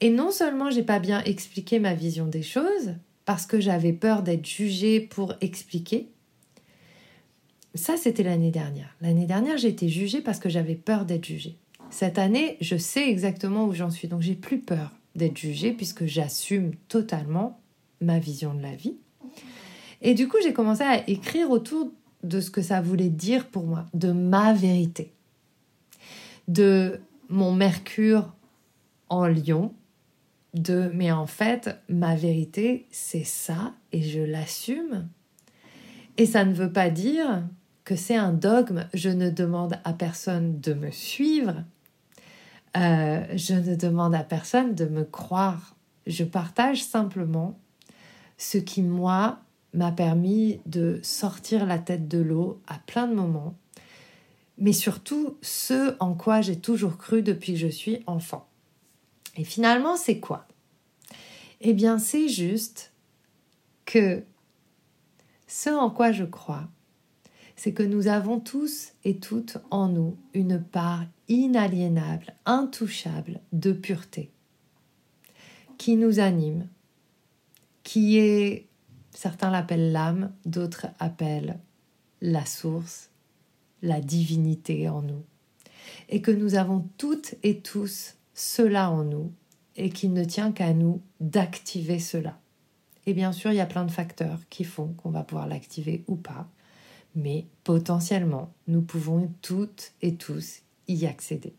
[0.01, 4.23] Et non seulement j'ai pas bien expliqué ma vision des choses parce que j'avais peur
[4.23, 6.07] d'être jugée pour expliquer,
[7.75, 8.95] ça, c'était l'année dernière.
[9.01, 11.57] L'année dernière, j'ai été jugée parce que j'avais peur d'être jugée.
[11.91, 16.05] Cette année, je sais exactement où j'en suis, donc j'ai plus peur d'être jugée puisque
[16.05, 17.59] j'assume totalement
[18.01, 18.95] ma vision de la vie.
[20.01, 21.91] Et du coup, j'ai commencé à écrire autour
[22.23, 25.13] de ce que ça voulait dire pour moi, de ma vérité,
[26.47, 28.33] de mon Mercure
[29.09, 29.73] en lion,
[30.53, 35.07] de mais en fait, ma vérité, c'est ça et je l'assume.
[36.17, 37.43] Et ça ne veut pas dire
[37.95, 41.63] c'est un dogme, je ne demande à personne de me suivre,
[42.77, 45.75] euh, je ne demande à personne de me croire.
[46.07, 47.59] Je partage simplement
[48.37, 49.39] ce qui, moi,
[49.73, 53.55] m'a permis de sortir la tête de l'eau à plein de moments,
[54.57, 58.47] mais surtout ce en quoi j'ai toujours cru depuis que je suis enfant.
[59.35, 60.47] Et finalement, c'est quoi?
[61.61, 62.93] Eh bien, c'est juste
[63.85, 64.23] que
[65.47, 66.67] ce en quoi je crois,
[67.59, 74.31] c'est que nous avons tous et toutes en nous une part inaliénable, intouchable de pureté
[75.77, 76.69] qui nous anime,
[77.83, 78.67] qui est,
[79.11, 81.59] certains l'appellent l'âme, d'autres appellent
[82.21, 83.09] la source,
[83.81, 85.25] la divinité en nous,
[86.07, 89.33] et que nous avons toutes et tous cela en nous
[89.75, 92.39] et qu'il ne tient qu'à nous d'activer cela.
[93.05, 96.05] Et bien sûr, il y a plein de facteurs qui font qu'on va pouvoir l'activer
[96.07, 96.49] ou pas,
[97.15, 101.53] mais potentiellement, nous pouvons toutes et tous y accéder.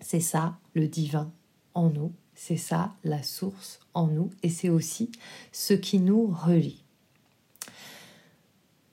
[0.00, 1.30] C'est ça le divin
[1.74, 5.10] en nous, c'est ça la source en nous, et c'est aussi
[5.52, 6.84] ce qui nous relie.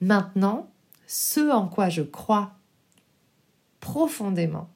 [0.00, 0.70] Maintenant,
[1.06, 2.54] ce en quoi je crois
[3.80, 4.70] profondément,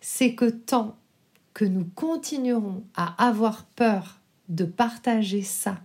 [0.00, 0.96] c'est que tant
[1.54, 5.78] que nous continuerons à avoir peur de partager ça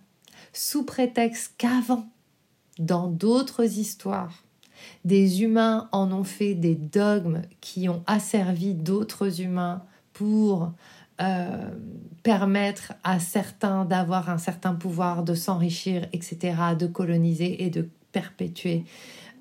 [0.54, 2.10] sous prétexte qu'avant,
[2.80, 4.44] dans d'autres histoires,
[5.06, 10.72] des humains en ont fait des dogmes qui ont asservi d'autres humains pour
[11.22, 11.72] euh,
[12.24, 18.84] permettre à certains d'avoir un certain pouvoir, de s'enrichir, etc., de coloniser et de perpétuer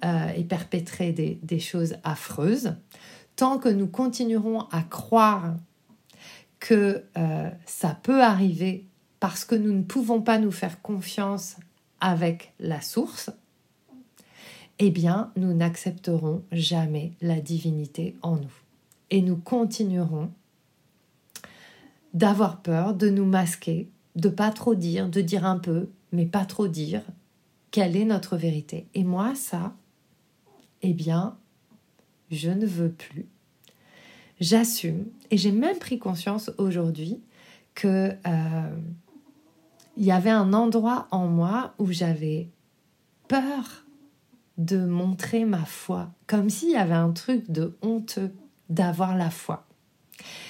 [0.04, 2.74] euh, et perpétrer des, choses affreuses,
[3.34, 5.54] tant que nous continuerons à croire
[6.60, 8.86] que euh, ça peut arriver
[9.20, 11.56] parce que nous ne pouvons pas nous faire confiance
[12.00, 13.30] avec la source,
[14.78, 18.52] eh bien, nous n'accepterons jamais la divinité en nous.
[19.10, 20.30] Et nous continuerons
[22.12, 26.44] d'avoir peur, de nous masquer, de pas trop dire, de dire un peu, mais pas
[26.44, 27.02] trop dire
[27.70, 28.86] quelle est notre vérité.
[28.94, 29.74] Et moi, ça,
[30.82, 31.36] eh bien,
[32.30, 33.26] je ne veux plus.
[34.40, 37.20] J'assume et j'ai même pris conscience aujourd'hui
[37.74, 38.76] que euh,
[39.96, 42.48] il y avait un endroit en moi où j'avais
[43.28, 43.84] peur
[44.58, 48.32] de montrer ma foi, comme s'il y avait un truc de honteux
[48.70, 49.66] d'avoir la foi.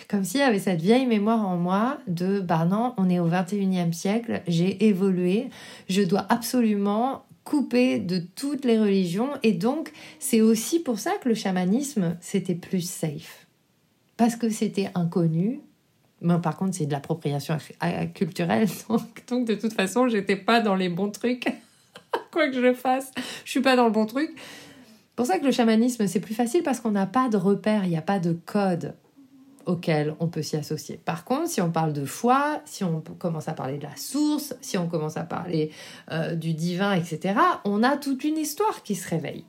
[0.08, 3.28] Comme s'il y avait cette vieille mémoire en moi de bah non, on est au
[3.28, 5.50] 21e siècle, j'ai évolué,
[5.88, 11.28] je dois absolument couper de toutes les religions et donc c'est aussi pour ça que
[11.28, 13.46] le chamanisme c'était plus safe.
[14.16, 15.60] Parce que c'était inconnu,
[16.26, 17.56] moi, par contre, c'est de l'appropriation
[18.14, 18.68] culturelle.
[18.88, 21.46] Donc, donc, de toute façon, j'étais pas dans les bons trucs.
[22.32, 23.12] Quoi que je fasse,
[23.44, 24.30] je suis pas dans le bon truc.
[24.36, 27.84] C'est pour ça que le chamanisme, c'est plus facile parce qu'on n'a pas de repères,
[27.84, 28.94] il n'y a pas de code
[29.64, 31.00] auquel on peut s'y associer.
[31.04, 34.54] Par contre, si on parle de foi, si on commence à parler de la source,
[34.60, 35.70] si on commence à parler
[36.12, 39.44] euh, du divin, etc., on a toute une histoire qui se réveille.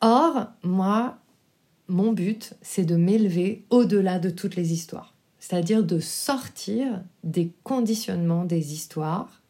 [0.00, 1.18] Or, moi,
[1.88, 5.14] mon but, c'est de m'élever au-delà de toutes les histoires.
[5.38, 9.42] C'est-à-dire de sortir des conditionnements des histoires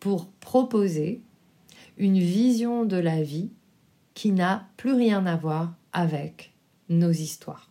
[0.00, 1.20] pour proposer
[1.98, 3.50] une vision de la vie
[4.14, 6.52] qui n'a plus rien à voir avec
[6.88, 7.70] nos histoires,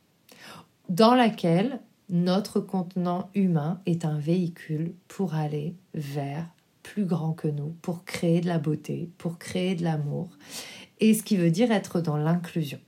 [0.87, 6.47] dans laquelle notre contenant humain est un véhicule pour aller vers
[6.81, 10.29] plus grand que nous, pour créer de la beauté, pour créer de l'amour,
[10.99, 12.79] et ce qui veut dire être dans l'inclusion.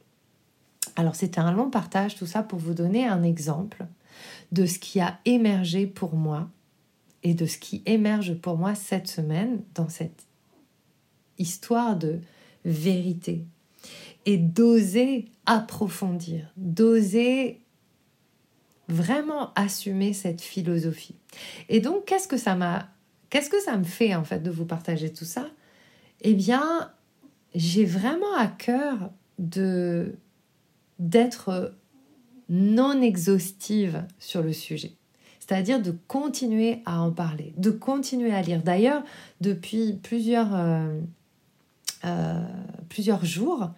[0.95, 3.85] Alors c'était un long partage, tout ça pour vous donner un exemple
[4.51, 6.49] de ce qui a émergé pour moi
[7.23, 10.25] et de ce qui émerge pour moi cette semaine dans cette
[11.37, 12.19] histoire de
[12.65, 13.45] vérité
[14.25, 17.61] et d'oser approfondir, d'oser
[18.87, 21.15] vraiment assumer cette philosophie.
[21.69, 22.89] Et donc qu'est-ce que ça m'a
[23.29, 25.47] qu'est-ce que ça me fait en fait de vous partager tout ça?
[26.21, 26.91] Eh bien,
[27.55, 30.13] j'ai vraiment à cœur de
[31.01, 31.73] d'être
[32.47, 34.93] non exhaustive sur le sujet.
[35.39, 38.61] C'est-à-dire de continuer à en parler, de continuer à lire.
[38.61, 39.03] D'ailleurs,
[39.41, 40.99] depuis plusieurs, euh,
[42.05, 42.39] euh,
[42.87, 43.71] plusieurs jours,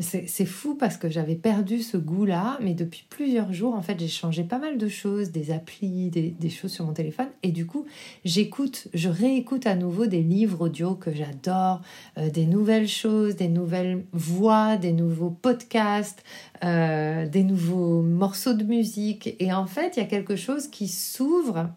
[0.00, 4.06] c'est fou parce que j'avais perdu ce goût-là, mais depuis plusieurs jours, en fait, j'ai
[4.06, 7.84] changé pas mal de choses, des applis, des, choses sur mon téléphone, et du coup,
[8.24, 11.82] j'écoute, je réécoute à nouveau des livres audio que j'adore,
[12.16, 16.22] euh, des nouvelles choses, des nouvelles voix, des nouveaux podcasts,
[16.64, 20.86] euh, des nouveaux morceaux de musique, et en fait, il y a quelque chose qui
[20.86, 21.70] s'ouvre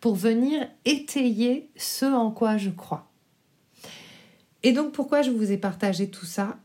[0.00, 3.08] pour venir étayer ce en quoi je crois.
[4.62, 6.58] Et donc, pourquoi je vous ai partagé tout ça?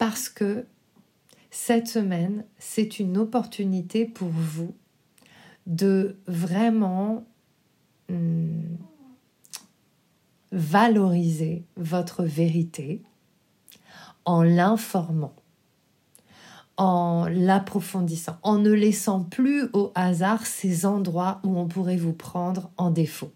[0.00, 0.64] Parce que
[1.50, 4.74] cette semaine, c'est une opportunité pour vous
[5.66, 7.26] de vraiment
[8.08, 8.76] hmm,
[10.52, 13.02] valoriser votre vérité
[14.24, 15.36] en l'informant,
[16.78, 22.70] en l'approfondissant, en ne laissant plus au hasard ces endroits où on pourrait vous prendre
[22.78, 23.34] en défaut.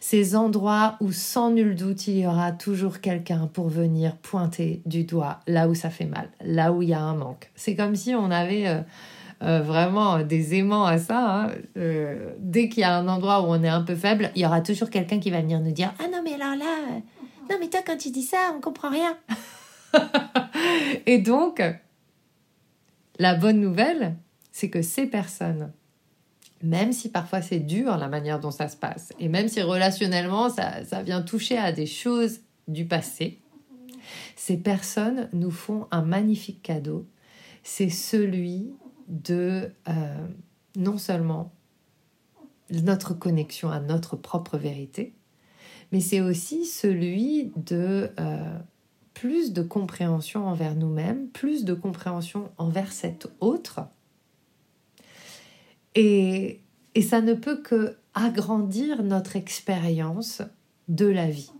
[0.00, 5.04] Ces endroits où sans nul doute il y aura toujours quelqu'un pour venir pointer du
[5.04, 7.50] doigt là où ça fait mal, là où il y a un manque.
[7.54, 8.80] C'est comme si on avait euh,
[9.42, 11.42] euh, vraiment des aimants à ça.
[11.42, 11.50] Hein.
[11.76, 14.46] Euh, dès qu'il y a un endroit où on est un peu faible, il y
[14.46, 17.00] aura toujours quelqu'un qui va venir nous dire Ah non mais alors là,
[17.50, 19.16] non mais toi quand tu dis ça, on comprend rien.
[21.06, 21.62] Et donc,
[23.18, 24.16] la bonne nouvelle,
[24.52, 25.72] c'est que ces personnes,
[26.62, 30.48] même si parfois c'est dur la manière dont ça se passe, et même si relationnellement
[30.48, 33.40] ça, ça vient toucher à des choses du passé,
[34.36, 37.06] ces personnes nous font un magnifique cadeau.
[37.62, 38.72] C'est celui
[39.08, 40.26] de euh,
[40.76, 41.52] non seulement
[42.70, 45.14] notre connexion à notre propre vérité,
[45.92, 48.58] mais c'est aussi celui de euh,
[49.14, 53.80] plus de compréhension envers nous-mêmes, plus de compréhension envers cet autre.
[55.94, 56.60] Et,
[57.02, 60.42] ça ne peut que agrandir notre expérience
[60.88, 61.50] de la vie.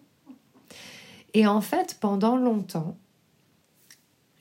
[1.35, 2.99] Et en fait, pendant longtemps,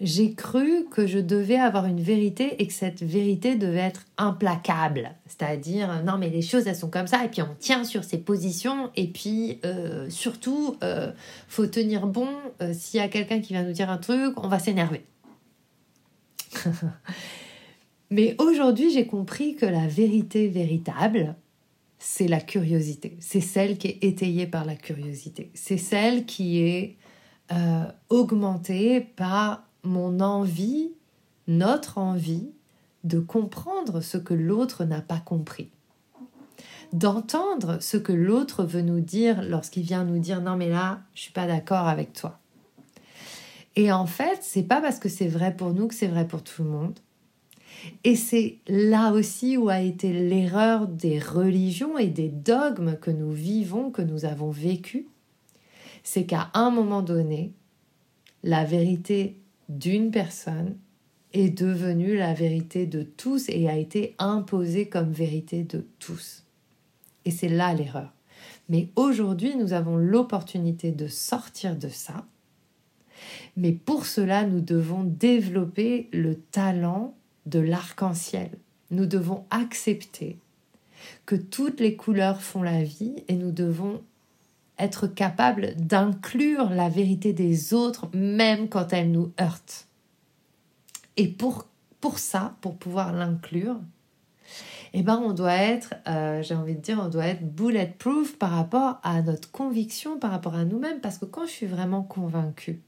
[0.01, 5.12] j'ai cru que je devais avoir une vérité et que cette vérité devait être implacable.
[5.27, 8.17] C'est-à-dire, non mais les choses, elles sont comme ça, et puis on tient sur ses
[8.17, 11.12] positions, et puis euh, surtout, euh,
[11.47, 12.27] faut tenir bon,
[12.62, 15.06] euh, s'il y a quelqu'un qui vient nous dire un truc, on va s'énerver.
[18.12, 21.36] mais aujourd'hui, j'ai compris que la vérité véritable,
[21.97, 23.17] c'est la curiosité.
[23.19, 25.50] C'est celle qui est étayée par la curiosité.
[25.54, 26.97] C'est celle qui est
[28.10, 30.91] augmentée par mon envie,
[31.47, 32.52] notre envie
[33.04, 35.69] de comprendre ce que l'autre n'a pas compris.
[36.93, 41.21] D'entendre ce que l'autre veut nous dire lorsqu'il vient nous dire non mais là, je
[41.21, 42.39] suis pas d'accord avec toi.
[43.76, 46.43] Et en fait, c'est pas parce que c'est vrai pour nous que c'est vrai pour
[46.43, 47.00] tout le monde.
[48.04, 53.32] Et c'est là aussi où a été l'erreur des religions et des dogmes que nous
[53.32, 55.08] vivons, que nous avons vécu.
[56.04, 57.52] C'est qu'à un moment donné,
[58.44, 59.38] la vérité
[59.70, 60.76] d'une personne
[61.34, 66.44] est devenue la vérité de tous et a été imposée comme vérité de tous.
[67.26, 68.12] Et c'est là l'erreur.
[68.70, 72.26] Mais aujourd'hui, nous avons l'opportunité de sortir de ça.
[73.56, 78.49] Mais pour cela, nous devons développer le talent de l'arc-en-ciel.
[78.91, 80.38] Nous devons accepter
[81.25, 84.01] que toutes les couleurs font la vie et nous devons
[84.77, 89.88] être capable d'inclure la vérité des autres, même quand elle nous heurte.
[91.17, 91.67] Et pour,
[91.99, 93.80] pour ça, pour pouvoir l'inclure,
[94.93, 98.51] eh ben on doit être, euh, j'ai envie de dire, on doit être bulletproof par
[98.51, 102.82] rapport à notre conviction, par rapport à nous-mêmes, parce que quand je suis vraiment convaincue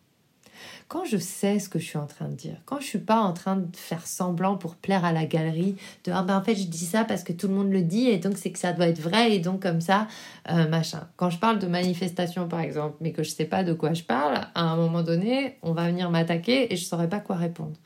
[0.87, 3.19] quand je sais ce que je suis en train de dire, quand je suis pas
[3.19, 6.55] en train de faire semblant pour plaire à la galerie, de ah ben en fait
[6.55, 8.73] je dis ça parce que tout le monde le dit et donc c'est que ça
[8.73, 10.07] doit être vrai et donc comme ça,
[10.49, 11.07] euh, machin.
[11.17, 14.03] Quand je parle de manifestation par exemple, mais que je sais pas de quoi je
[14.03, 17.77] parle, à un moment donné, on va venir m'attaquer et je saurais pas quoi répondre.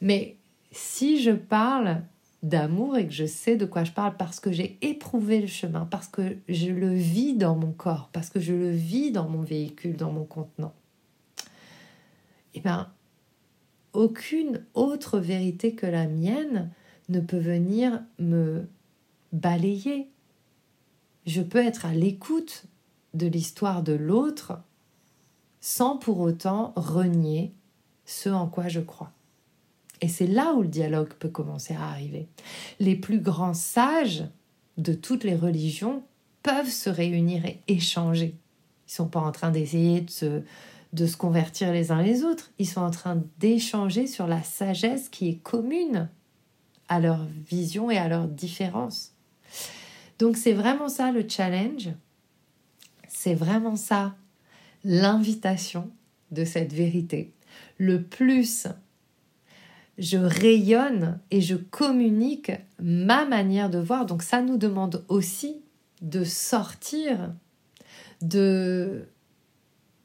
[0.00, 0.36] Mais
[0.72, 2.02] si je parle
[2.42, 5.86] d'amour et que je sais de quoi je parle parce que j'ai éprouvé le chemin,
[5.90, 9.42] parce que je le vis dans mon corps, parce que je le vis dans mon
[9.42, 10.72] véhicule, dans mon contenant
[12.54, 12.92] eh bien,
[13.92, 16.70] aucune autre vérité que la mienne
[17.08, 18.68] ne peut venir me
[19.32, 20.08] balayer.
[21.26, 22.64] Je peux être à l'écoute
[23.14, 24.60] de l'histoire de l'autre
[25.60, 27.52] sans pour autant renier
[28.04, 29.12] ce en quoi je crois.
[30.00, 32.26] Et c'est là où le dialogue peut commencer à arriver.
[32.78, 34.24] Les plus grands sages
[34.78, 36.02] de toutes les religions
[36.42, 38.34] peuvent se réunir et échanger.
[38.86, 40.42] Ils ne sont pas en train d'essayer de se,
[40.92, 42.50] de se convertir les uns les autres.
[42.58, 46.08] Ils sont en train d'échanger sur la sagesse qui est commune
[46.88, 49.12] à leur vision et à leur différence.
[50.18, 51.90] Donc c'est vraiment ça le challenge.
[53.08, 54.14] C'est vraiment ça
[54.84, 55.90] l'invitation
[56.30, 57.32] de cette vérité.
[57.78, 58.66] Le plus
[60.00, 65.60] je rayonne et je communique ma manière de voir, donc ça nous demande aussi
[66.00, 67.34] de sortir
[68.22, 69.04] de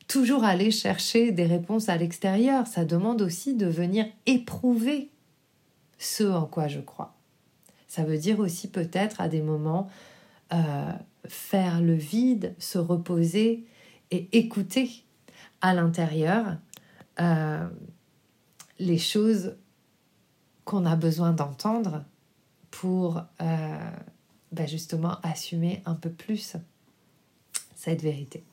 [0.07, 2.67] toujours aller chercher des réponses à l'extérieur.
[2.67, 5.09] Ça demande aussi de venir éprouver
[5.97, 7.15] ce en quoi je crois.
[7.87, 9.89] Ça veut dire aussi peut-être à des moments
[10.53, 10.91] euh,
[11.27, 13.65] faire le vide, se reposer
[14.11, 15.05] et écouter
[15.61, 16.57] à l'intérieur
[17.19, 17.67] euh,
[18.79, 19.55] les choses
[20.65, 22.03] qu'on a besoin d'entendre
[22.69, 23.91] pour euh,
[24.51, 26.57] ben justement assumer un peu plus
[27.85, 28.43] cette vérité.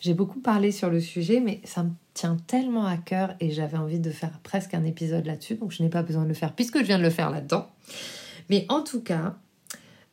[0.00, 3.76] J'ai beaucoup parlé sur le sujet, mais ça me tient tellement à cœur et j'avais
[3.76, 6.54] envie de faire presque un épisode là-dessus, donc je n'ai pas besoin de le faire
[6.54, 7.68] puisque je viens de le faire là-dedans.
[8.48, 9.36] Mais en tout cas,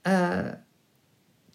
[0.07, 0.51] euh,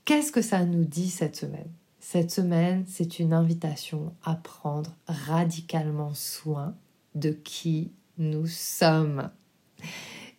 [0.06, 1.70] qu'est-ce que ça nous dit cette semaine?
[2.00, 6.74] Cette semaine, c'est une invitation à prendre radicalement soin
[7.14, 9.30] de qui nous sommes.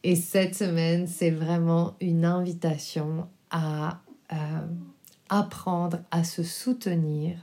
[0.04, 4.02] Et cette semaine, c'est vraiment une invitation à...
[4.34, 4.68] Euh,
[5.34, 7.38] apprendre à se soutenir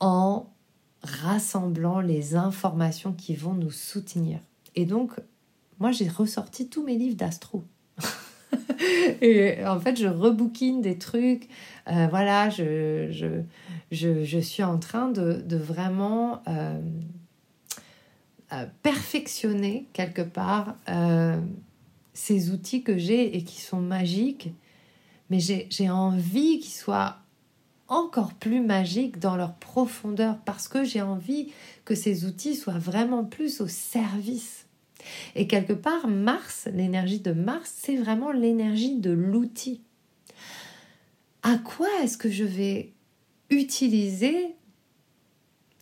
[0.00, 0.50] en
[1.02, 4.40] rassemblant les informations qui vont nous soutenir.
[4.74, 5.12] Et donc,
[5.78, 7.64] Moi, j'ai ressorti tous mes livres d'astro.
[9.22, 11.48] et en fait, je rebouquine des trucs.
[11.88, 13.42] Euh, voilà, je, je,
[13.90, 16.78] je, je, suis en train de, de vraiment euh,
[18.52, 20.76] euh, perfectionner quelque part
[22.12, 24.50] ces outils que j'ai et qui sont magiques.
[25.30, 27.18] Mais j'ai envie qu'ils soient
[27.88, 31.52] encore plus magiques dans leur profondeur parce que j'ai envie
[31.84, 34.66] que ces outils soient vraiment plus au service.
[35.34, 39.80] Et quelque part, Mars, l'énergie de Mars, c'est vraiment l'énergie de l'outil.
[41.42, 42.92] À quoi est-ce que je vais
[43.48, 44.54] utiliser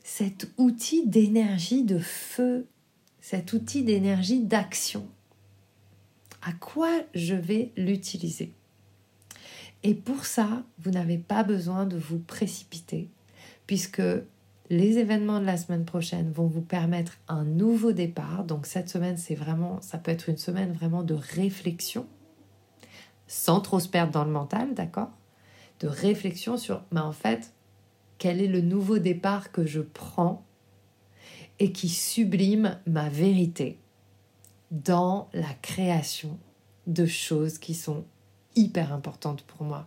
[0.04, 2.66] cet outil d'énergie de feu,
[3.20, 5.06] cet outil d'énergie d'action?
[6.42, 8.52] À quoi je vais l'utiliser?
[9.82, 13.10] Et pour ça, vous n'avez pas besoin de vous précipiter,
[13.66, 14.02] puisque
[14.70, 18.44] les événements de la semaine prochaine vont vous permettre un nouveau départ.
[18.44, 22.06] Donc cette semaine, c'est vraiment, ça peut être une semaine vraiment de réflexion,
[23.26, 25.10] sans trop se perdre dans le mental, d'accord?
[25.80, 27.52] De réflexion sur, mais en fait,
[28.18, 30.44] quel est le nouveau départ que je prends
[31.60, 33.78] et qui sublime ma vérité
[34.70, 36.38] dans la création
[36.86, 38.04] de choses qui sont
[38.58, 39.86] hyper importante pour moi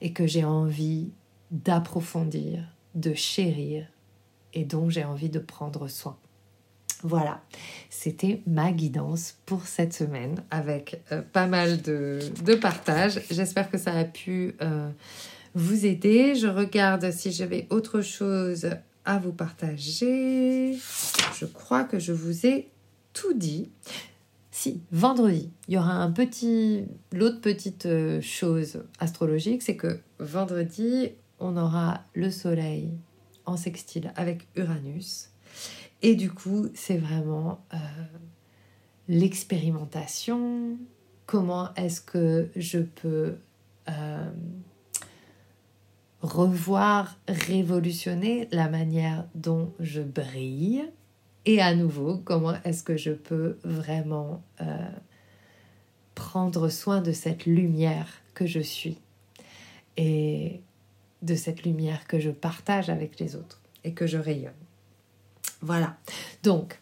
[0.00, 1.10] et que j'ai envie
[1.50, 2.64] d'approfondir,
[2.94, 3.86] de chérir
[4.54, 6.16] et dont j'ai envie de prendre soin.
[7.04, 7.42] Voilà,
[7.90, 13.20] c'était ma guidance pour cette semaine avec euh, pas mal de, de partage.
[13.30, 14.88] J'espère que ça a pu euh,
[15.54, 16.36] vous aider.
[16.36, 18.70] Je regarde si j'avais autre chose
[19.04, 20.78] à vous partager.
[21.34, 22.68] Je crois que je vous ai
[23.12, 23.68] tout dit.
[24.62, 26.84] Si, vendredi, il y aura un petit.
[27.10, 31.08] L'autre petite euh, chose astrologique, c'est que vendredi,
[31.40, 32.92] on aura le soleil
[33.44, 35.30] en sextile avec Uranus.
[36.00, 37.76] Et du coup, c'est vraiment euh,
[39.08, 40.78] l'expérimentation.
[41.26, 43.38] Comment est-ce que je peux
[43.88, 44.30] euh,
[46.20, 50.84] revoir, révolutionner la manière dont je brille?
[51.44, 54.64] Et à nouveau, comment est-ce que je peux vraiment euh,
[56.14, 58.98] prendre soin de cette lumière que je suis
[59.96, 60.60] et
[61.22, 64.52] de cette lumière que je partage avec les autres et que je rayonne.
[65.60, 65.96] Voilà.
[66.42, 66.80] Donc,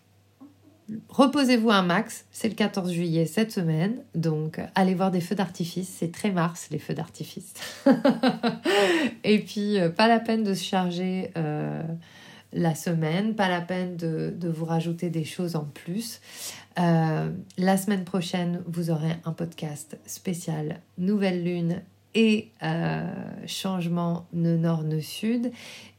[1.08, 2.26] reposez-vous un max.
[2.30, 4.02] C'est le 14 juillet cette semaine.
[4.14, 5.88] Donc, allez voir des feux d'artifice.
[5.88, 7.54] C'est très mars, les feux d'artifice.
[9.24, 11.30] et puis, euh, pas la peine de se charger.
[11.36, 11.82] Euh,
[12.52, 16.20] la semaine, pas la peine de, vous rajouter des choses en plus.
[16.78, 21.82] Euh, la semaine prochaine, vous aurez un podcast spécial Nouvelle Lune
[22.14, 23.08] et euh,
[23.46, 25.52] changement nœud nord nœud sud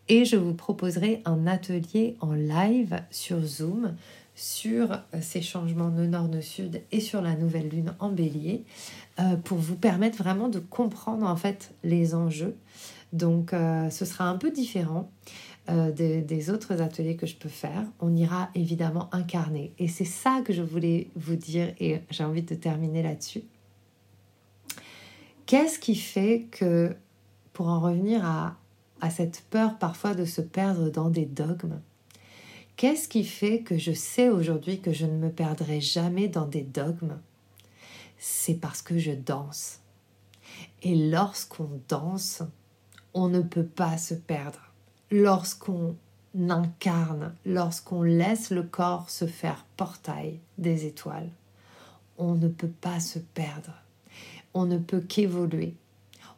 [0.10, 3.96] et je vous proposerai un atelier en live sur Zoom
[4.36, 8.66] sur euh, ces changements nœud nord nœud sud et sur la nouvelle lune en bélier
[9.44, 12.56] pour vous permettre vraiment de comprendre en fait les enjeux.
[13.14, 15.12] Donc ce sera un peu différent.
[15.70, 19.74] Euh, des, autres ateliers que je peux faire, on ira évidemment incarner.
[19.78, 23.44] Et c'est ça que je voulais vous dire et j'ai envie de terminer là-dessus.
[25.46, 26.96] Qu'est-ce qui fait que,
[27.54, 28.58] pour en revenir à,
[29.02, 31.80] à cette peur parfois de se perdre dans des dogmes,
[32.76, 36.64] qu'est-ce qui fait que je sais aujourd'hui que je ne me perdrai jamais dans des
[36.64, 37.20] dogmes?
[38.18, 39.80] C'est parce que je danse.
[40.82, 42.42] Et lorsqu'on danse,
[43.14, 44.71] on ne peut pas se perdre
[45.12, 45.96] lorsqu'on
[46.50, 51.30] incarne, lorsqu'on laisse le corps se faire portail des étoiles,
[52.18, 53.74] on ne peut pas se perdre,
[54.54, 55.76] on ne peut qu'évoluer,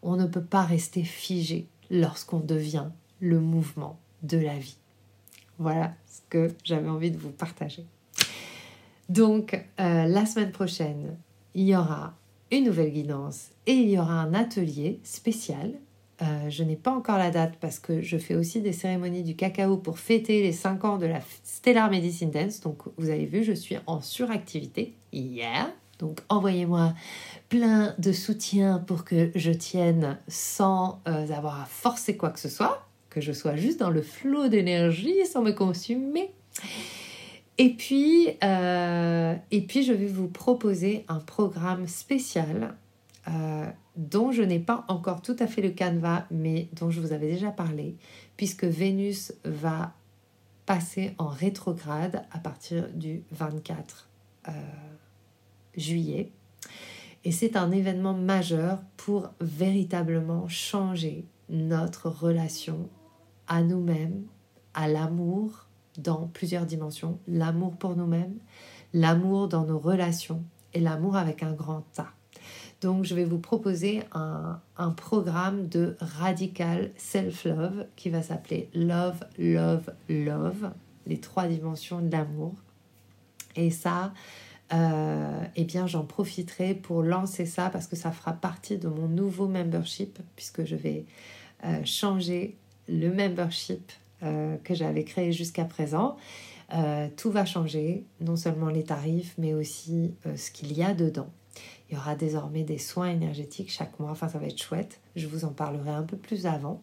[0.01, 2.87] on ne peut pas rester figé lorsqu'on devient
[3.19, 4.77] le mouvement de la vie.
[5.59, 7.85] Voilà ce que j'avais envie de vous partager.
[9.09, 11.15] Donc, euh, la semaine prochaine,
[11.53, 12.15] il y aura
[12.51, 15.73] une nouvelle guidance et il y aura un atelier spécial
[16.23, 19.35] euh, je n'ai pas encore la date parce que je fais aussi des cérémonies du
[19.35, 22.61] cacao pour fêter les 5 ans de la Stellar Medicine Dance.
[22.61, 25.69] Donc vous avez vu, je suis en suractivité hier.
[25.99, 26.93] Donc envoyez-moi
[27.49, 32.49] plein de soutien pour que je tienne sans euh, avoir à forcer quoi que ce
[32.49, 36.31] soit, que je sois juste dans le flot d'énergie sans me consumer.
[37.57, 42.75] Et puis, euh, et puis, je vais vous proposer un programme spécial
[43.95, 47.27] dont je n'ai pas encore tout à fait le canevas, mais dont je vous avais
[47.27, 47.95] déjà parlé,
[48.37, 49.93] puisque Vénus va
[50.65, 54.09] passer en rétrograde à partir du 24
[54.47, 54.51] euh,
[55.75, 56.31] juillet.
[57.25, 62.89] Et c'est un événement majeur pour véritablement changer notre relation
[63.47, 64.23] à nous-mêmes,
[64.73, 65.67] à l'amour
[65.97, 67.19] dans plusieurs dimensions.
[67.27, 68.37] L'amour pour nous-mêmes,
[68.93, 70.43] l'amour dans nos relations
[70.73, 72.07] et l'amour avec un grand A.
[72.83, 74.59] Donc je vais vous proposer un,
[74.97, 80.71] programme de radical self-love qui va s'appeler Love, Love, Love,
[81.07, 82.53] les trois dimensions de l'amour.
[83.55, 84.13] Et ça,
[84.73, 89.07] euh, eh bien j'en profiterai pour lancer ça parce que ça fera partie de mon
[89.07, 91.05] nouveau membership puisque je vais
[91.63, 92.57] euh, changer
[92.89, 96.17] le membership euh, que j'avais créé jusqu'à présent.
[97.15, 101.29] tout va changer, non seulement les tarifs, mais aussi ce qu'il y a dedans.
[101.93, 105.27] Il y aura désormais des soins énergétiques chaque mois, enfin ça va être chouette, je
[105.27, 106.81] vous en parlerai un peu plus avant.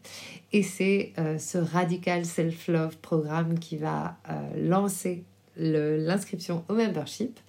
[0.53, 4.17] Et c'est ce Radical Self-Love programme qui va
[4.57, 5.25] lancer
[5.57, 7.41] l'inscription au membership.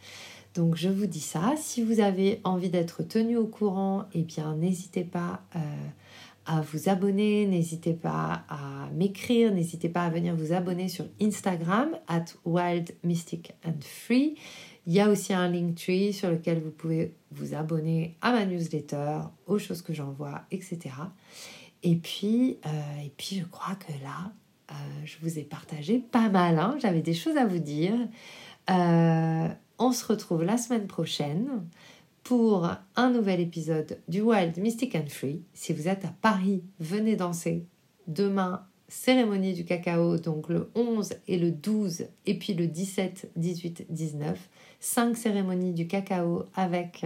[0.55, 1.53] Donc je vous dis ça.
[1.57, 5.59] Si vous avez envie d'être tenu au courant, eh bien n'hésitez pas euh,
[6.45, 11.91] à vous abonner, n'hésitez pas à m'écrire, n'hésitez pas à venir vous abonner sur Instagram
[12.07, 14.36] at Wild Mystic and Free.
[14.88, 19.19] Il y a aussi un Linktree sur lequel vous pouvez vous abonner à ma newsletter,
[19.45, 20.79] aux choses que j'envoie, etc.
[21.84, 24.32] Et puis, euh, et puis je crois que là,
[24.71, 24.73] euh,
[25.05, 26.57] je vous ai partagé pas mal.
[26.57, 26.77] Hein.
[26.82, 27.93] J'avais des choses à vous dire.
[28.67, 31.65] On se retrouve la semaine prochaine
[32.23, 35.43] pour un nouvel épisode du Wild Mystic and Free.
[35.53, 37.65] Si vous êtes à Paris, venez danser.
[38.07, 43.85] Demain, cérémonie du cacao, donc le 11 et le 12, et puis le 17, 18,
[43.89, 44.37] 19.
[44.81, 47.05] Cinq cérémonies du cacao avec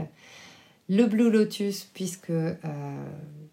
[0.89, 2.55] le Blue Lotus, puisque euh,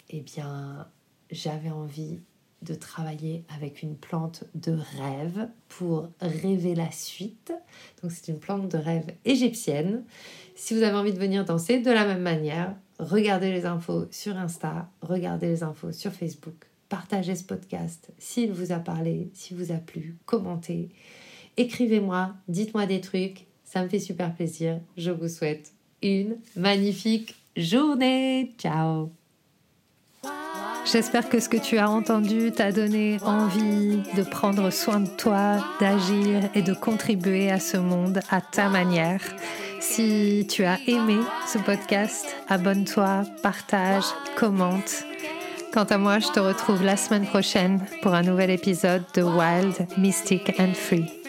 [0.09, 0.89] eh bien,
[1.31, 2.21] j'avais envie
[2.63, 7.53] de travailler avec une plante de rêve pour rêver la suite.
[8.03, 10.05] Donc c'est une plante de rêve égyptienne.
[10.55, 14.39] Si vous avez envie de venir danser de la même manière, regardez les infos sur
[14.39, 19.73] Insta, regardez les infos sur Facebook, partagez ce podcast s'il vous a parlé, s'il vous
[19.73, 20.91] a plu, commentez,
[21.57, 24.79] écrivez-moi, dites-moi des trucs, ça me fait super plaisir.
[24.99, 25.73] Je vous souhaite
[26.03, 28.53] une magnifique journée.
[28.59, 29.11] Ciao
[30.85, 35.65] J'espère que ce que tu as entendu t'a donné envie de prendre soin de toi,
[35.81, 39.23] d'agir et de contribuer à ce monde à ta manière.
[39.81, 41.17] Si tu as aimé
[41.51, 44.05] ce podcast, abonne-toi, partage,
[44.37, 45.07] commente.
[45.73, 49.87] Quant à moi, je te retrouve la semaine prochaine pour un nouvel épisode de Wild,
[49.97, 51.22] Mystic and Free.